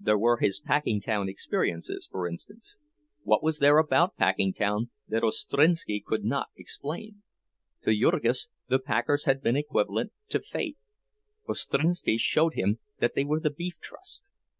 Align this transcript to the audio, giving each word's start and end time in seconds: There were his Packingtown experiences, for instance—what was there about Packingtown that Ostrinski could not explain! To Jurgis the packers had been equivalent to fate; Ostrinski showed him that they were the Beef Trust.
There 0.00 0.18
were 0.18 0.38
his 0.38 0.58
Packingtown 0.60 1.28
experiences, 1.28 2.08
for 2.10 2.26
instance—what 2.26 3.44
was 3.44 3.60
there 3.60 3.78
about 3.78 4.16
Packingtown 4.16 4.90
that 5.06 5.22
Ostrinski 5.22 6.02
could 6.04 6.24
not 6.24 6.48
explain! 6.56 7.22
To 7.82 7.94
Jurgis 7.94 8.48
the 8.66 8.80
packers 8.80 9.22
had 9.22 9.40
been 9.40 9.54
equivalent 9.54 10.10
to 10.30 10.40
fate; 10.40 10.78
Ostrinski 11.48 12.18
showed 12.18 12.54
him 12.54 12.80
that 12.98 13.14
they 13.14 13.22
were 13.22 13.38
the 13.38 13.50
Beef 13.52 13.78
Trust. 13.80 14.30